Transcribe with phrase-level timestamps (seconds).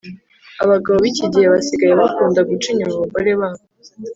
[0.63, 3.63] abagabo bikigihe basigaye bakunda guca inyuma abagore babo